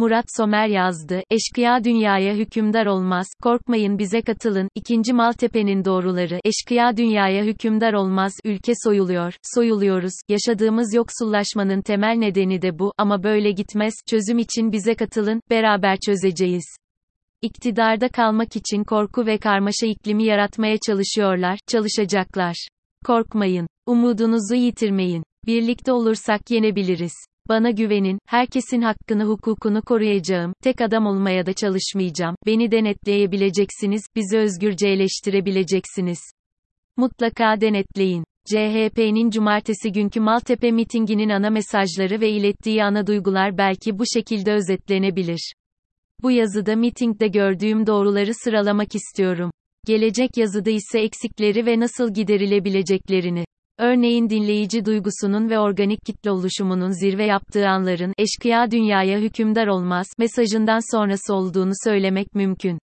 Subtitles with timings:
[0.00, 7.44] Murat Somer yazdı, eşkıya dünyaya hükümdar olmaz, korkmayın bize katılın, İkinci Maltepe'nin doğruları, eşkıya dünyaya
[7.44, 14.38] hükümdar olmaz, ülke soyuluyor, soyuluyoruz, yaşadığımız yoksullaşmanın temel nedeni de bu, ama böyle gitmez, çözüm
[14.38, 16.64] için bize katılın, beraber çözeceğiz.
[17.42, 22.68] İktidarda kalmak için korku ve karmaşa iklimi yaratmaya çalışıyorlar, çalışacaklar.
[23.06, 25.22] Korkmayın, umudunuzu yitirmeyin.
[25.46, 27.12] Birlikte olursak yenebiliriz.
[27.50, 34.88] Bana güvenin, herkesin hakkını hukukunu koruyacağım, tek adam olmaya da çalışmayacağım, beni denetleyebileceksiniz, bizi özgürce
[34.88, 36.18] eleştirebileceksiniz.
[36.96, 38.24] Mutlaka denetleyin.
[38.46, 45.52] CHP'nin cumartesi günkü Maltepe mitinginin ana mesajları ve ilettiği ana duygular belki bu şekilde özetlenebilir.
[46.22, 49.50] Bu yazıda mitingde gördüğüm doğruları sıralamak istiyorum.
[49.86, 53.44] Gelecek yazıda ise eksikleri ve nasıl giderilebileceklerini.
[53.80, 60.96] Örneğin dinleyici duygusunun ve organik kitle oluşumunun zirve yaptığı anların, eşkıya dünyaya hükümdar olmaz, mesajından
[60.96, 62.78] sonrası olduğunu söylemek mümkün.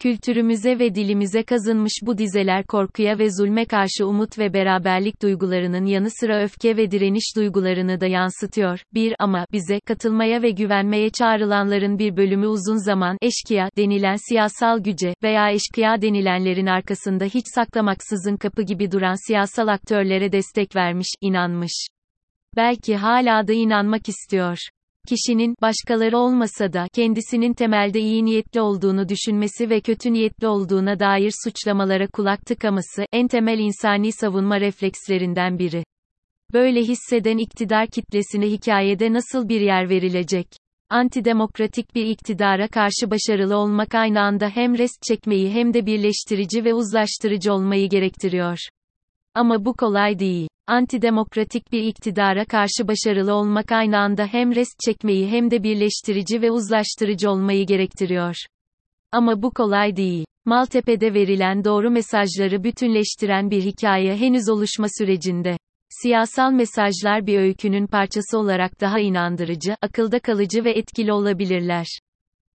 [0.00, 6.10] Kültürümüze ve dilimize kazınmış bu dizeler korkuya ve zulme karşı umut ve beraberlik duygularının yanı
[6.10, 8.80] sıra öfke ve direniş duygularını da yansıtıyor.
[8.94, 15.14] Bir ama bize katılmaya ve güvenmeye çağrılanların bir bölümü uzun zaman eşkıya denilen siyasal güce
[15.22, 21.86] veya eşkıya denilenlerin arkasında hiç saklamaksızın kapı gibi duran siyasal aktörlere destek vermiş, inanmış.
[22.56, 24.58] Belki hala da inanmak istiyor
[25.08, 31.32] kişinin, başkaları olmasa da, kendisinin temelde iyi niyetli olduğunu düşünmesi ve kötü niyetli olduğuna dair
[31.44, 35.84] suçlamalara kulak tıkaması, en temel insani savunma reflekslerinden biri.
[36.52, 40.46] Böyle hisseden iktidar kitlesine hikayede nasıl bir yer verilecek?
[40.90, 46.74] Antidemokratik bir iktidara karşı başarılı olmak aynı anda hem rest çekmeyi hem de birleştirici ve
[46.74, 48.58] uzlaştırıcı olmayı gerektiriyor.
[49.34, 50.48] Ama bu kolay değil.
[50.66, 56.50] Antidemokratik bir iktidara karşı başarılı olmak aynı anda hem rest çekmeyi hem de birleştirici ve
[56.50, 58.34] uzlaştırıcı olmayı gerektiriyor.
[59.12, 60.24] Ama bu kolay değil.
[60.44, 65.56] Maltepe'de verilen doğru mesajları bütünleştiren bir hikaye henüz oluşma sürecinde.
[66.02, 71.86] Siyasal mesajlar bir öykünün parçası olarak daha inandırıcı, akılda kalıcı ve etkili olabilirler.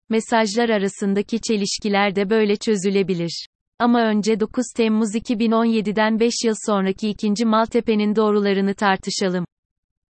[0.08, 3.47] Mesajlar arasındaki çelişkiler de böyle çözülebilir.
[3.78, 9.44] Ama önce 9 Temmuz 2017'den 5 yıl sonraki ikinci Maltepe'nin doğrularını tartışalım.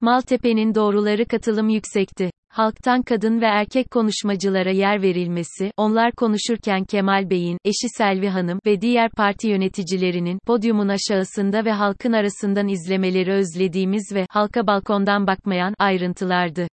[0.01, 2.31] Maltepe'nin doğruları katılım yüksekti.
[2.49, 8.81] Halktan kadın ve erkek konuşmacılara yer verilmesi, onlar konuşurken Kemal Bey'in, eşi Selvi Hanım ve
[8.81, 16.69] diğer parti yöneticilerinin, podyumun aşağısında ve halkın arasından izlemeleri özlediğimiz ve, halka balkondan bakmayan, ayrıntılardı.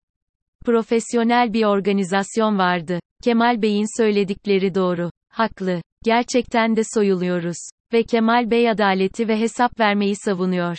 [0.66, 3.00] Profesyonel bir organizasyon vardı.
[3.24, 5.12] Kemal Bey'in söyledikleri doğru.
[5.30, 5.82] Haklı.
[6.06, 7.58] Gerçekten de soyuluyoruz.
[7.94, 10.78] Ve Kemal Bey adaleti ve hesap vermeyi savunuyor.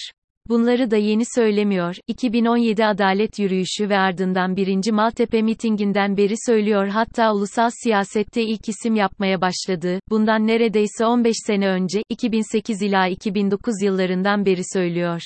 [0.49, 1.97] Bunları da yeni söylemiyor.
[2.07, 4.91] 2017 adalet yürüyüşü ve ardından 1.
[4.91, 9.99] Maltepe mitinginden beri söylüyor hatta ulusal siyasette ilk isim yapmaya başladı.
[10.11, 15.23] Bundan neredeyse 15 sene önce, 2008 ila 2009 yıllarından beri söylüyor.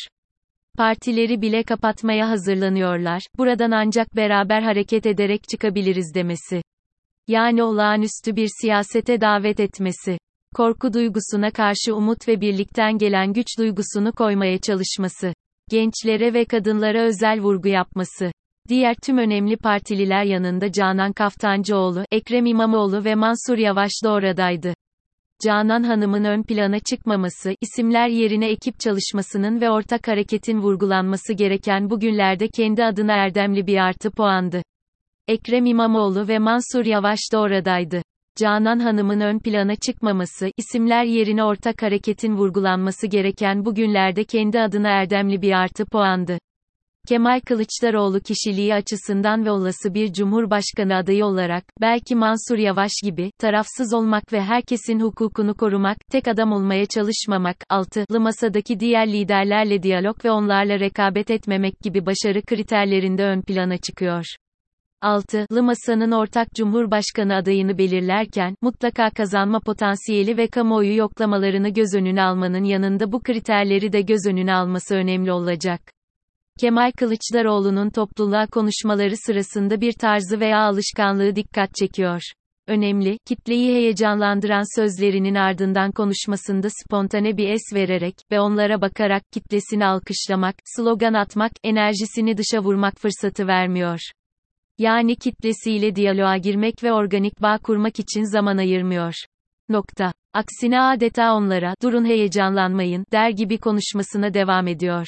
[0.76, 3.22] Partileri bile kapatmaya hazırlanıyorlar.
[3.38, 6.62] Buradan ancak beraber hareket ederek çıkabiliriz demesi
[7.30, 10.18] yani olağanüstü bir siyasete davet etmesi,
[10.54, 15.32] korku duygusuna karşı umut ve birlikten gelen güç duygusunu koymaya çalışması,
[15.70, 18.32] gençlere ve kadınlara özel vurgu yapması,
[18.68, 24.74] diğer tüm önemli partililer yanında Canan Kaftancıoğlu, Ekrem İmamoğlu ve Mansur Yavaş da oradaydı.
[25.44, 32.48] Canan Hanım'ın ön plana çıkmaması, isimler yerine ekip çalışmasının ve ortak hareketin vurgulanması gereken bugünlerde
[32.48, 34.62] kendi adına erdemli bir artı puandı.
[35.30, 38.02] Ekrem İmamoğlu ve Mansur Yavaş da oradaydı.
[38.36, 45.42] Canan Hanım'ın ön plana çıkmaması, isimler yerine ortak hareketin vurgulanması gereken bugünlerde kendi adına erdemli
[45.42, 46.38] bir artı puandı.
[47.08, 53.94] Kemal Kılıçdaroğlu kişiliği açısından ve olası bir cumhurbaşkanı adayı olarak, belki Mansur Yavaş gibi, tarafsız
[53.94, 60.30] olmak ve herkesin hukukunu korumak, tek adam olmaya çalışmamak, altılı masadaki diğer liderlerle diyalog ve
[60.30, 64.24] onlarla rekabet etmemek gibi başarı kriterlerinde ön plana çıkıyor.
[65.02, 65.46] 6.
[65.50, 73.12] Masanın ortak Cumhurbaşkanı adayını belirlerken, mutlaka kazanma potansiyeli ve kamuoyu yoklamalarını göz önüne almanın yanında
[73.12, 75.80] bu kriterleri de göz önüne alması önemli olacak.
[76.60, 82.20] Kemal Kılıçdaroğlu'nun topluluğa konuşmaları sırasında bir tarzı veya alışkanlığı dikkat çekiyor.
[82.66, 90.54] Önemli, kitleyi heyecanlandıran sözlerinin ardından konuşmasında spontane bir es vererek ve onlara bakarak kitlesini alkışlamak,
[90.76, 94.00] slogan atmak, enerjisini dışa vurmak fırsatı vermiyor
[94.80, 99.14] yani kitlesiyle diyaloğa girmek ve organik bağ kurmak için zaman ayırmıyor.
[99.68, 100.12] Nokta.
[100.32, 105.06] Aksine adeta onlara, durun heyecanlanmayın, der gibi konuşmasına devam ediyor.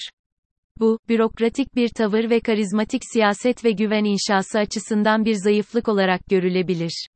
[0.81, 7.09] Bu, bürokratik bir tavır ve karizmatik siyaset ve güven inşası açısından bir zayıflık olarak görülebilir.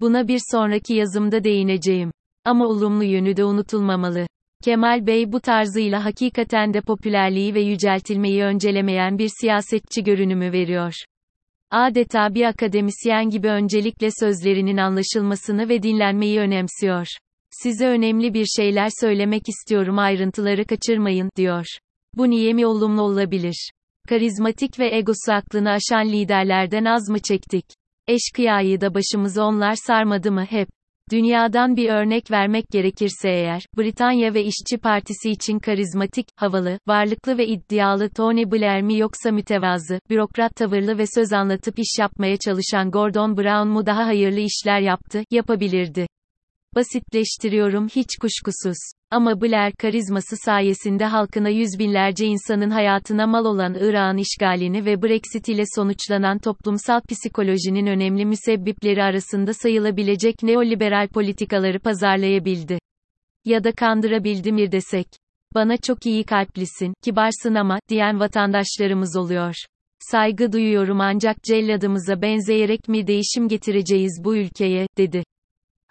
[0.00, 2.10] Buna bir sonraki yazımda değineceğim.
[2.44, 4.26] Ama olumlu yönü de unutulmamalı.
[4.64, 10.94] Kemal Bey bu tarzıyla hakikaten de popülerliği ve yüceltilmeyi öncelemeyen bir siyasetçi görünümü veriyor.
[11.70, 17.06] Adeta bir akademisyen gibi öncelikle sözlerinin anlaşılmasını ve dinlenmeyi önemsiyor.
[17.50, 21.66] Size önemli bir şeyler söylemek istiyorum ayrıntıları kaçırmayın, diyor.
[22.14, 23.70] Bu niye mi olumlu olabilir?
[24.08, 27.64] Karizmatik ve egosu aklını aşan liderlerden az mı çektik?
[28.08, 30.68] Eşkıyayı da başımızı onlar sarmadı mı hep?
[31.10, 37.46] Dünyadan bir örnek vermek gerekirse eğer, Britanya ve İşçi Partisi için karizmatik, havalı, varlıklı ve
[37.46, 43.36] iddialı Tony Blair mi yoksa mütevazı, bürokrat tavırlı ve söz anlatıp iş yapmaya çalışan Gordon
[43.36, 46.06] Brown mu daha hayırlı işler yaptı, yapabilirdi.
[46.74, 48.78] Basitleştiriyorum hiç kuşkusuz.
[49.10, 55.48] Ama Blair karizması sayesinde halkına yüz binlerce insanın hayatına mal olan Irak'ın işgalini ve Brexit
[55.48, 62.78] ile sonuçlanan toplumsal psikolojinin önemli müsebbipleri arasında sayılabilecek neoliberal politikaları pazarlayabildi.
[63.44, 65.06] Ya da kandırabildi mi desek.
[65.54, 69.54] Bana çok iyi kalplisin, kibarsın ama, diyen vatandaşlarımız oluyor.
[70.00, 75.24] Saygı duyuyorum ancak celladımıza benzeyerek mi değişim getireceğiz bu ülkeye, dedi.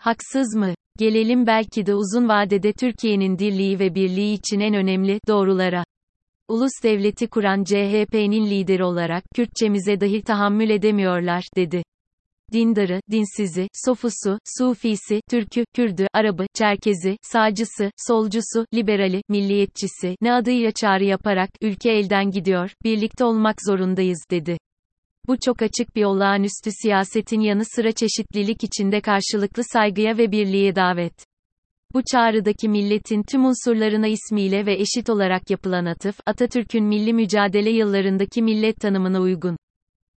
[0.06, 0.74] Haksız mı?
[0.98, 5.84] Gelelim belki de uzun vadede Türkiye'nin dirliği ve birliği için en önemli doğrulara.
[6.48, 11.84] Ulus devleti kuran CHP'nin lideri olarak Kürtçemize dahi tahammül edemiyorlar, dedi.
[12.54, 21.04] Dindarı, dinsizi, sofusu, sufisi, Türkü, Kürdü, Arabı, Çerkezi, sağcısı, solcusu, liberali, milliyetçisi, ne adıyla çağrı
[21.04, 24.58] yaparak, ülke elden gidiyor, birlikte olmak zorundayız, dedi.
[25.27, 31.13] Bu çok açık bir olağanüstü siyasetin yanı sıra çeşitlilik içinde karşılıklı saygıya ve birliğe davet.
[31.94, 38.42] Bu çağrıdaki milletin tüm unsurlarına ismiyle ve eşit olarak yapılan atıf, Atatürk'ün milli mücadele yıllarındaki
[38.42, 39.57] millet tanımına uygun.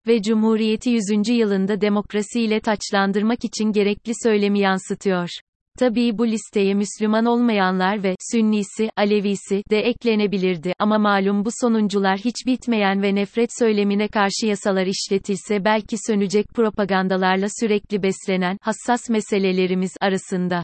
[0.07, 1.30] Ve Cumhuriyeti 100.
[1.30, 5.30] yılında demokrasiyle taçlandırmak için gerekli söylemi yansıtıyor.
[5.79, 12.35] Tabii bu listeye Müslüman olmayanlar ve Sünnisi, Alevisi de eklenebilirdi ama malum bu sonuncular hiç
[12.45, 20.63] bitmeyen ve nefret söylemine karşı yasalar işletilse belki sönecek propagandalarla sürekli beslenen hassas meselelerimiz arasında.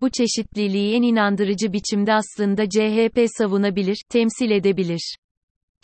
[0.00, 5.16] Bu çeşitliliği en inandırıcı biçimde aslında CHP savunabilir, temsil edebilir.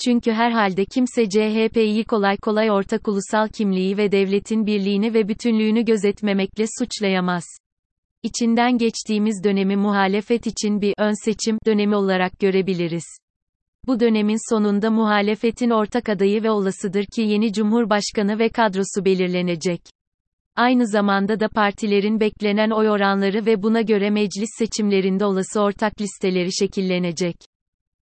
[0.04, 6.64] Çünkü herhalde kimse CHP'yi kolay kolay ortak ulusal kimliği ve devletin birliğini ve bütünlüğünü gözetmemekle
[6.78, 7.61] suçlayamaz.
[8.22, 13.04] İçinden geçtiğimiz dönemi muhalefet için bir ön seçim dönemi olarak görebiliriz.
[13.86, 19.80] Bu dönemin sonunda muhalefetin ortak adayı ve olasıdır ki yeni cumhurbaşkanı ve kadrosu belirlenecek.
[20.56, 26.52] Aynı zamanda da partilerin beklenen oy oranları ve buna göre meclis seçimlerinde olası ortak listeleri
[26.52, 27.36] şekillenecek.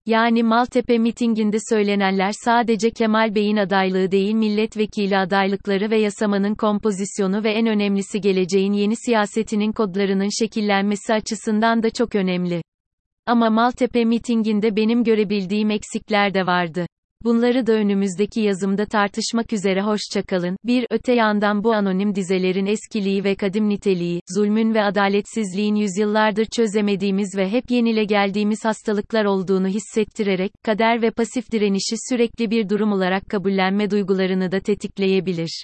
[0.07, 7.51] Yani Maltepe mitinginde söylenenler sadece Kemal Bey'in adaylığı değil milletvekili adaylıkları ve yasamanın kompozisyonu ve
[7.51, 12.61] en önemlisi geleceğin yeni siyasetinin kodlarının şekillenmesi açısından da çok önemli.
[13.25, 16.85] Ama Maltepe mitinginde benim görebildiğim eksikler de vardı.
[17.23, 20.57] Bunları da önümüzdeki yazımda tartışmak üzere hoşçakalın.
[20.63, 27.37] Bir öte yandan bu anonim dizelerin eskiliği ve kadim niteliği, zulmün ve adaletsizliğin yüzyıllardır çözemediğimiz
[27.37, 33.29] ve hep yenile geldiğimiz hastalıklar olduğunu hissettirerek, kader ve pasif direnişi sürekli bir durum olarak
[33.29, 35.63] kabullenme duygularını da tetikleyebilir.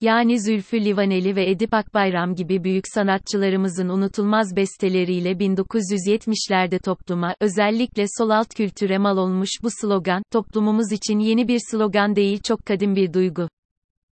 [0.00, 8.30] Yani Zülfü Livaneli ve Edip Akbayram gibi büyük sanatçılarımızın unutulmaz besteleriyle 1970'lerde topluma, özellikle sol
[8.30, 13.12] alt kültüre mal olmuş bu slogan, toplumumuz için yeni bir slogan değil çok kadim bir
[13.12, 13.48] duygu.